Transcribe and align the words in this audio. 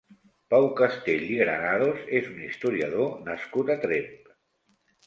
Pau 0.53 0.63
Castell 0.79 1.27
i 1.35 1.37
Granados 1.41 2.01
és 2.21 2.33
un 2.33 2.41
historiador 2.49 3.13
nascut 3.31 3.75
a 3.77 3.79
Tremp. 3.87 4.35